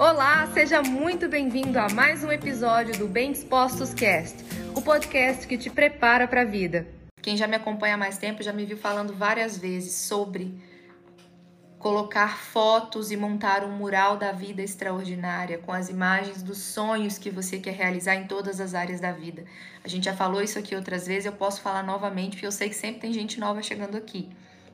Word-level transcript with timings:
Olá, 0.00 0.46
seja 0.54 0.80
muito 0.80 1.28
bem-vindo 1.28 1.78
a 1.78 1.86
mais 1.90 2.24
um 2.24 2.32
episódio 2.32 2.96
do 2.96 3.06
Bem 3.06 3.32
Dispostos 3.32 3.92
Cast, 3.92 4.34
o 4.74 4.80
podcast 4.80 5.46
que 5.46 5.58
te 5.58 5.68
prepara 5.68 6.26
para 6.26 6.40
a 6.40 6.44
vida. 6.46 6.88
Quem 7.20 7.36
já 7.36 7.46
me 7.46 7.54
acompanha 7.54 7.96
há 7.96 7.98
mais 7.98 8.16
tempo 8.16 8.42
já 8.42 8.50
me 8.50 8.64
viu 8.64 8.78
falando 8.78 9.12
várias 9.12 9.58
vezes 9.58 9.92
sobre 9.92 10.54
colocar 11.78 12.38
fotos 12.38 13.10
e 13.10 13.16
montar 13.18 13.62
um 13.62 13.72
mural 13.72 14.16
da 14.16 14.32
vida 14.32 14.62
extraordinária 14.62 15.58
com 15.58 15.70
as 15.70 15.90
imagens 15.90 16.42
dos 16.42 16.56
sonhos 16.56 17.18
que 17.18 17.28
você 17.28 17.58
quer 17.58 17.74
realizar 17.74 18.14
em 18.14 18.26
todas 18.26 18.58
as 18.58 18.72
áreas 18.72 19.00
da 19.00 19.12
vida. 19.12 19.44
A 19.84 19.88
gente 19.88 20.04
já 20.04 20.16
falou 20.16 20.40
isso 20.40 20.58
aqui 20.58 20.74
outras 20.74 21.06
vezes, 21.06 21.26
eu 21.26 21.32
posso 21.32 21.60
falar 21.60 21.82
novamente, 21.82 22.36
porque 22.36 22.46
eu 22.46 22.52
sei 22.52 22.70
que 22.70 22.74
sempre 22.74 23.02
tem 23.02 23.12
gente 23.12 23.38
nova 23.38 23.62
chegando 23.62 23.98
aqui, 23.98 24.30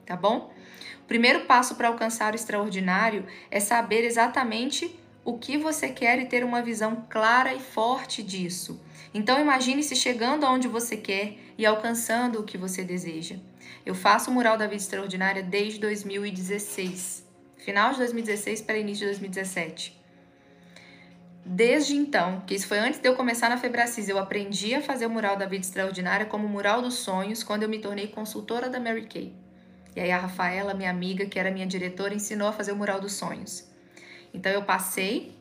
tá 0.06 0.14
bom? 0.14 0.52
O 1.00 1.06
primeiro 1.08 1.46
passo 1.46 1.74
para 1.74 1.88
alcançar 1.88 2.32
o 2.32 2.36
extraordinário 2.36 3.26
é 3.50 3.58
saber 3.58 4.04
exatamente 4.04 5.04
o 5.26 5.36
que 5.36 5.58
você 5.58 5.88
quer 5.88 6.20
e 6.20 6.26
ter 6.26 6.44
uma 6.44 6.62
visão 6.62 7.04
clara 7.10 7.52
e 7.52 7.58
forte 7.58 8.22
disso. 8.22 8.80
Então 9.12 9.40
imagine-se 9.40 9.96
chegando 9.96 10.46
aonde 10.46 10.68
você 10.68 10.96
quer 10.96 11.36
e 11.58 11.66
alcançando 11.66 12.38
o 12.38 12.44
que 12.44 12.56
você 12.56 12.84
deseja. 12.84 13.34
Eu 13.84 13.92
faço 13.92 14.30
o 14.30 14.32
Mural 14.32 14.56
da 14.56 14.66
Vida 14.66 14.76
Extraordinária 14.76 15.42
desde 15.42 15.80
2016, 15.80 17.26
final 17.56 17.90
de 17.90 17.98
2016 17.98 18.62
para 18.62 18.78
início 18.78 19.00
de 19.00 19.06
2017. 19.06 20.00
Desde 21.44 21.96
então, 21.96 22.42
que 22.46 22.54
isso 22.54 22.68
foi 22.68 22.78
antes 22.78 23.00
de 23.00 23.08
eu 23.08 23.16
começar 23.16 23.48
na 23.48 23.56
Febracis, 23.56 24.08
eu 24.08 24.20
aprendi 24.20 24.76
a 24.76 24.82
fazer 24.82 25.06
o 25.06 25.10
Mural 25.10 25.36
da 25.36 25.46
Vida 25.46 25.64
Extraordinária 25.64 26.26
como 26.26 26.46
Mural 26.46 26.80
dos 26.80 26.94
Sonhos 26.98 27.42
quando 27.42 27.64
eu 27.64 27.68
me 27.68 27.80
tornei 27.80 28.06
consultora 28.06 28.70
da 28.70 28.78
Mary 28.78 29.06
Kay. 29.06 29.34
E 29.96 30.00
aí 30.00 30.12
a 30.12 30.18
Rafaela, 30.18 30.72
minha 30.72 30.90
amiga, 30.90 31.26
que 31.26 31.36
era 31.36 31.50
minha 31.50 31.66
diretora, 31.66 32.14
ensinou 32.14 32.46
a 32.46 32.52
fazer 32.52 32.70
o 32.70 32.76
Mural 32.76 33.00
dos 33.00 33.14
Sonhos. 33.14 33.74
Então 34.36 34.52
eu 34.52 34.62
passei 34.62 35.34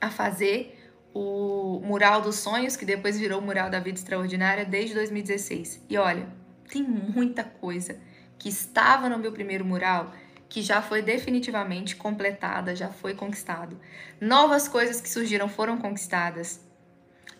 a 0.00 0.10
fazer 0.10 0.78
o 1.14 1.80
Mural 1.84 2.22
dos 2.22 2.36
Sonhos, 2.36 2.76
que 2.76 2.86
depois 2.86 3.18
virou 3.18 3.40
o 3.40 3.42
Mural 3.42 3.68
da 3.68 3.78
Vida 3.78 3.98
Extraordinária, 3.98 4.64
desde 4.64 4.94
2016. 4.94 5.84
E 5.88 5.98
olha, 5.98 6.26
tem 6.70 6.82
muita 6.82 7.44
coisa 7.44 8.00
que 8.38 8.48
estava 8.48 9.08
no 9.08 9.18
meu 9.18 9.30
primeiro 9.32 9.64
mural 9.64 10.12
que 10.48 10.62
já 10.62 10.82
foi 10.82 11.00
definitivamente 11.00 11.94
completada, 11.96 12.74
já 12.74 12.88
foi 12.88 13.14
conquistado. 13.14 13.78
Novas 14.20 14.68
coisas 14.68 15.00
que 15.00 15.08
surgiram 15.08 15.48
foram 15.48 15.78
conquistadas 15.78 16.60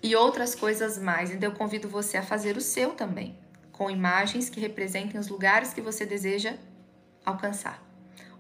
e 0.02 0.14
outras 0.14 0.54
coisas 0.54 0.98
mais. 0.98 1.30
Então 1.30 1.50
eu 1.50 1.56
convido 1.56 1.88
você 1.88 2.18
a 2.18 2.22
fazer 2.22 2.56
o 2.56 2.60
seu 2.60 2.90
também, 2.92 3.38
com 3.70 3.90
imagens 3.90 4.48
que 4.48 4.60
representem 4.60 5.18
os 5.18 5.28
lugares 5.28 5.72
que 5.72 5.80
você 5.80 6.06
deseja 6.06 6.54
alcançar, 7.24 7.82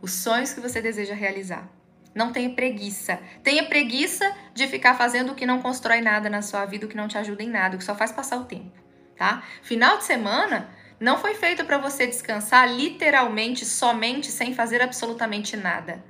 os 0.00 0.12
sonhos 0.12 0.52
que 0.52 0.60
você 0.60 0.80
deseja 0.80 1.14
realizar. 1.14 1.68
Não 2.14 2.32
tenha 2.32 2.50
preguiça. 2.50 3.18
Tenha 3.42 3.64
preguiça 3.64 4.30
de 4.54 4.66
ficar 4.66 4.94
fazendo 4.94 5.32
o 5.32 5.34
que 5.34 5.46
não 5.46 5.62
constrói 5.62 6.00
nada 6.00 6.28
na 6.28 6.42
sua 6.42 6.64
vida, 6.66 6.86
o 6.86 6.88
que 6.88 6.96
não 6.96 7.08
te 7.08 7.16
ajuda 7.16 7.42
em 7.42 7.48
nada, 7.48 7.74
o 7.74 7.78
que 7.78 7.84
só 7.84 7.94
faz 7.94 8.12
passar 8.12 8.38
o 8.38 8.44
tempo, 8.44 8.72
tá? 9.16 9.42
Final 9.62 9.98
de 9.98 10.04
semana 10.04 10.68
não 11.00 11.18
foi 11.18 11.34
feito 11.34 11.64
para 11.64 11.78
você 11.78 12.06
descansar 12.06 12.70
literalmente, 12.70 13.64
somente, 13.64 14.30
sem 14.30 14.54
fazer 14.54 14.80
absolutamente 14.82 15.56
nada. 15.56 16.04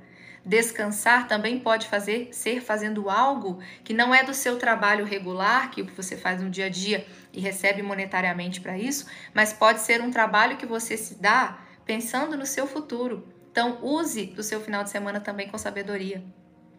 Descansar 0.45 1.25
também 1.27 1.57
pode 1.57 1.87
fazer 1.87 2.27
ser 2.33 2.61
fazendo 2.61 3.09
algo 3.09 3.59
que 3.81 3.93
não 3.93 4.13
é 4.13 4.23
do 4.23 4.33
seu 4.33 4.59
trabalho 4.59 5.05
regular, 5.05 5.71
que 5.71 5.81
você 5.81 6.17
faz 6.17 6.41
no 6.41 6.49
dia 6.49 6.65
a 6.65 6.69
dia 6.69 7.07
e 7.31 7.39
recebe 7.39 7.81
monetariamente 7.81 8.59
para 8.59 8.77
isso, 8.77 9.07
mas 9.33 9.53
pode 9.53 9.79
ser 9.79 10.01
um 10.01 10.11
trabalho 10.11 10.57
que 10.57 10.65
você 10.65 10.97
se 10.97 11.15
dá 11.15 11.59
pensando 11.85 12.37
no 12.37 12.45
seu 12.45 12.67
futuro, 12.67 13.25
então, 13.53 13.77
use 13.83 14.25
do 14.25 14.41
seu 14.41 14.59
final 14.59 14.83
de 14.83 14.89
semana 14.89 15.19
também 15.19 15.47
com 15.47 15.59
sabedoria, 15.59 16.23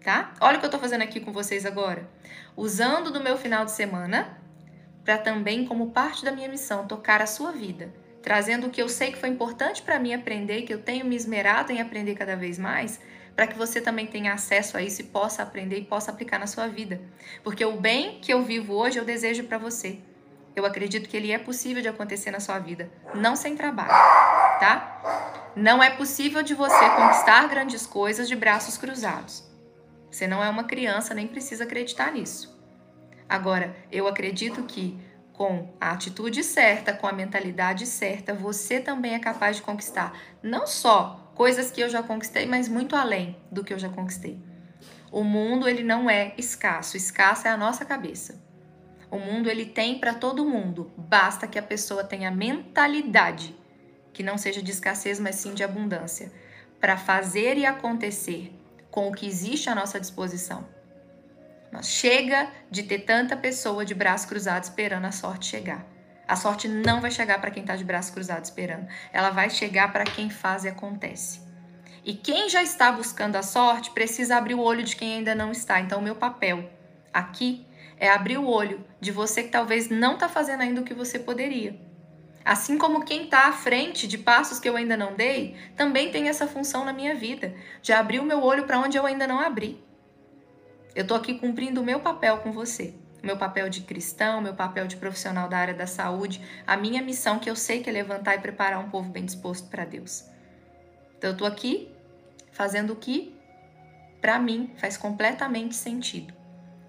tá? 0.02 0.34
Olha 0.40 0.56
o 0.56 0.60
que 0.60 0.66
eu 0.66 0.70
tô 0.70 0.80
fazendo 0.80 1.02
aqui 1.02 1.20
com 1.20 1.32
vocês 1.32 1.64
agora. 1.64 2.10
Usando 2.56 3.12
do 3.12 3.20
meu 3.20 3.38
final 3.38 3.64
de 3.64 3.70
semana 3.70 4.36
para 5.04 5.16
também, 5.16 5.64
como 5.66 5.92
parte 5.92 6.24
da 6.24 6.32
minha 6.32 6.48
missão, 6.48 6.84
tocar 6.84 7.22
a 7.22 7.28
sua 7.28 7.52
vida. 7.52 7.94
Trazendo 8.20 8.66
o 8.66 8.70
que 8.70 8.82
eu 8.82 8.88
sei 8.88 9.12
que 9.12 9.18
foi 9.18 9.28
importante 9.28 9.82
para 9.82 10.00
mim 10.00 10.14
aprender, 10.14 10.62
que 10.62 10.74
eu 10.74 10.82
tenho 10.82 11.06
me 11.06 11.14
esmerado 11.14 11.70
em 11.70 11.80
aprender 11.80 12.16
cada 12.16 12.34
vez 12.34 12.58
mais, 12.58 12.98
para 13.36 13.46
que 13.46 13.56
você 13.56 13.80
também 13.80 14.08
tenha 14.08 14.32
acesso 14.32 14.76
a 14.76 14.82
isso 14.82 15.00
e 15.00 15.04
possa 15.04 15.44
aprender 15.44 15.78
e 15.78 15.84
possa 15.84 16.10
aplicar 16.10 16.40
na 16.40 16.48
sua 16.48 16.66
vida. 16.66 17.00
Porque 17.44 17.64
o 17.64 17.76
bem 17.76 18.18
que 18.20 18.34
eu 18.34 18.42
vivo 18.42 18.74
hoje 18.74 18.98
eu 18.98 19.04
desejo 19.04 19.44
para 19.44 19.58
você. 19.58 20.00
Eu 20.56 20.66
acredito 20.66 21.08
que 21.08 21.16
ele 21.16 21.30
é 21.30 21.38
possível 21.38 21.80
de 21.80 21.88
acontecer 21.88 22.32
na 22.32 22.40
sua 22.40 22.58
vida, 22.58 22.90
não 23.14 23.36
sem 23.36 23.54
trabalho, 23.54 23.90
tá? 24.58 25.23
Não 25.56 25.80
é 25.80 25.88
possível 25.88 26.42
de 26.42 26.52
você 26.52 26.90
conquistar 26.90 27.46
grandes 27.48 27.86
coisas 27.86 28.26
de 28.26 28.34
braços 28.34 28.76
cruzados. 28.76 29.44
Você 30.10 30.26
não 30.26 30.42
é 30.42 30.50
uma 30.50 30.64
criança, 30.64 31.14
nem 31.14 31.28
precisa 31.28 31.62
acreditar 31.62 32.12
nisso. 32.12 32.60
Agora, 33.28 33.76
eu 33.90 34.08
acredito 34.08 34.64
que 34.64 34.98
com 35.32 35.72
a 35.80 35.92
atitude 35.92 36.42
certa, 36.42 36.92
com 36.92 37.06
a 37.06 37.12
mentalidade 37.12 37.86
certa, 37.86 38.34
você 38.34 38.80
também 38.80 39.14
é 39.14 39.18
capaz 39.20 39.56
de 39.56 39.62
conquistar 39.62 40.18
não 40.42 40.66
só 40.66 41.32
coisas 41.36 41.70
que 41.70 41.80
eu 41.80 41.88
já 41.88 42.02
conquistei, 42.02 42.46
mas 42.46 42.68
muito 42.68 42.96
além 42.96 43.36
do 43.50 43.62
que 43.62 43.72
eu 43.72 43.78
já 43.78 43.88
conquistei. 43.88 44.40
O 45.10 45.22
mundo 45.22 45.68
ele 45.68 45.84
não 45.84 46.10
é 46.10 46.34
escasso, 46.36 46.96
escasso 46.96 47.46
é 47.46 47.50
a 47.50 47.56
nossa 47.56 47.84
cabeça. 47.84 48.42
O 49.08 49.18
mundo 49.18 49.48
ele 49.48 49.66
tem 49.66 50.00
para 50.00 50.14
todo 50.14 50.44
mundo, 50.44 50.92
basta 50.96 51.46
que 51.46 51.58
a 51.58 51.62
pessoa 51.62 52.02
tenha 52.02 52.30
mentalidade 52.32 53.54
que 54.14 54.22
não 54.22 54.38
seja 54.38 54.62
de 54.62 54.70
escassez, 54.70 55.20
mas 55.20 55.34
sim 55.34 55.52
de 55.52 55.62
abundância, 55.62 56.32
para 56.80 56.96
fazer 56.96 57.58
e 57.58 57.66
acontecer 57.66 58.54
com 58.90 59.08
o 59.08 59.12
que 59.12 59.26
existe 59.26 59.68
à 59.68 59.74
nossa 59.74 60.00
disposição. 60.00 60.66
Nós 61.70 61.88
chega 61.88 62.48
de 62.70 62.84
ter 62.84 63.00
tanta 63.00 63.36
pessoa 63.36 63.84
de 63.84 63.94
braço 63.94 64.28
cruzado 64.28 64.62
esperando 64.62 65.04
a 65.06 65.12
sorte 65.12 65.46
chegar. 65.46 65.84
A 66.26 66.36
sorte 66.36 66.68
não 66.68 67.00
vai 67.00 67.10
chegar 67.10 67.40
para 67.40 67.50
quem 67.50 67.62
está 67.62 67.74
de 67.74 67.84
braço 67.84 68.12
cruzado 68.12 68.44
esperando. 68.44 68.86
Ela 69.12 69.30
vai 69.30 69.50
chegar 69.50 69.92
para 69.92 70.04
quem 70.04 70.30
faz 70.30 70.64
e 70.64 70.68
acontece. 70.68 71.40
E 72.04 72.14
quem 72.14 72.48
já 72.48 72.62
está 72.62 72.92
buscando 72.92 73.36
a 73.36 73.42
sorte 73.42 73.90
precisa 73.90 74.36
abrir 74.36 74.54
o 74.54 74.60
olho 74.60 74.84
de 74.84 74.94
quem 74.94 75.14
ainda 75.14 75.34
não 75.34 75.50
está. 75.50 75.80
Então, 75.80 75.98
o 75.98 76.02
meu 76.02 76.14
papel 76.14 76.70
aqui 77.12 77.66
é 77.98 78.08
abrir 78.08 78.38
o 78.38 78.46
olho 78.46 78.84
de 79.00 79.10
você 79.10 79.42
que 79.42 79.50
talvez 79.50 79.88
não 79.88 80.14
está 80.14 80.28
fazendo 80.28 80.60
ainda 80.60 80.80
o 80.80 80.84
que 80.84 80.94
você 80.94 81.18
poderia. 81.18 81.78
Assim 82.44 82.76
como 82.76 83.04
quem 83.04 83.24
está 83.24 83.48
à 83.48 83.52
frente 83.52 84.06
de 84.06 84.18
passos 84.18 84.60
que 84.60 84.68
eu 84.68 84.76
ainda 84.76 84.98
não 84.98 85.14
dei, 85.14 85.56
também 85.74 86.10
tem 86.10 86.28
essa 86.28 86.46
função 86.46 86.84
na 86.84 86.92
minha 86.92 87.14
vida, 87.14 87.54
de 87.80 87.90
abrir 87.90 88.20
o 88.20 88.24
meu 88.24 88.42
olho 88.42 88.66
para 88.66 88.78
onde 88.78 88.98
eu 88.98 89.06
ainda 89.06 89.26
não 89.26 89.40
abri. 89.40 89.82
Eu 90.94 91.02
estou 91.02 91.16
aqui 91.16 91.38
cumprindo 91.38 91.80
o 91.80 91.84
meu 91.84 92.00
papel 92.00 92.36
com 92.38 92.52
você, 92.52 92.94
o 93.22 93.26
meu 93.26 93.38
papel 93.38 93.70
de 93.70 93.80
cristão, 93.80 94.40
o 94.40 94.42
meu 94.42 94.54
papel 94.54 94.86
de 94.86 94.96
profissional 94.96 95.48
da 95.48 95.56
área 95.56 95.72
da 95.72 95.86
saúde, 95.86 96.42
a 96.66 96.76
minha 96.76 97.00
missão 97.00 97.38
que 97.38 97.48
eu 97.48 97.56
sei 97.56 97.82
que 97.82 97.88
é 97.88 97.92
levantar 97.92 98.34
e 98.34 98.40
preparar 98.40 98.78
um 98.78 98.90
povo 98.90 99.08
bem 99.08 99.24
disposto 99.24 99.70
para 99.70 99.86
Deus. 99.86 100.24
Então 101.16 101.30
eu 101.30 101.32
estou 101.32 101.48
aqui 101.48 101.90
fazendo 102.52 102.92
o 102.92 102.96
que, 102.96 103.34
para 104.20 104.38
mim, 104.38 104.70
faz 104.76 104.98
completamente 104.98 105.74
sentido. 105.74 106.34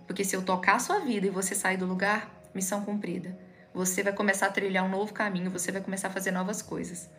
Porque 0.06 0.26
se 0.26 0.36
eu 0.36 0.44
tocar 0.44 0.76
a 0.76 0.80
sua 0.80 1.00
vida 1.00 1.26
e 1.26 1.30
você 1.30 1.56
sair 1.56 1.78
do 1.78 1.86
lugar, 1.86 2.30
missão 2.54 2.84
cumprida 2.84 3.45
você 3.76 4.02
vai 4.02 4.14
começar 4.14 4.48
a 4.48 4.52
trilhar 4.52 4.86
um 4.86 4.90
novo 4.90 5.14
caminho, 5.14 5.52
você 5.52 5.70
vai 5.70 5.82
começar 5.82 6.08
a 6.08 6.12
fazer 6.12 6.32
novas 6.32 6.62
coisas. 6.62 7.10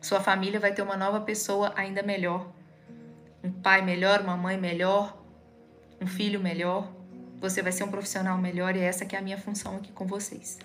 Sua 0.00 0.20
família 0.20 0.60
vai 0.60 0.72
ter 0.72 0.80
uma 0.80 0.96
nova 0.96 1.20
pessoa 1.20 1.72
ainda 1.74 2.04
melhor. 2.04 2.52
Um 3.42 3.50
pai 3.50 3.82
melhor, 3.82 4.20
uma 4.20 4.36
mãe 4.36 4.56
melhor, 4.56 5.20
um 6.00 6.06
filho 6.06 6.38
melhor. 6.38 6.88
Você 7.40 7.60
vai 7.62 7.72
ser 7.72 7.82
um 7.82 7.90
profissional 7.90 8.38
melhor 8.38 8.76
e 8.76 8.80
essa 8.80 9.04
que 9.04 9.16
é 9.16 9.18
a 9.18 9.22
minha 9.22 9.36
função 9.36 9.76
aqui 9.76 9.90
com 9.90 10.06
vocês. 10.06 10.58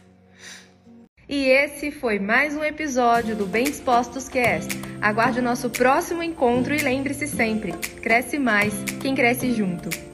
E 1.27 1.45
esse 1.45 1.91
foi 1.91 2.19
mais 2.19 2.55
um 2.55 2.63
episódio 2.63 3.35
do 3.35 3.47
Bem 3.47 3.63
Dispostos 3.63 4.29
Cast. 4.29 4.69
Aguarde 5.01 5.39
o 5.39 5.43
nosso 5.43 5.69
próximo 5.69 6.21
encontro 6.21 6.75
e 6.75 6.77
lembre-se 6.77 7.27
sempre: 7.27 7.71
cresce 8.01 8.37
mais 8.37 8.73
quem 9.01 9.15
cresce 9.15 9.51
junto. 9.51 10.08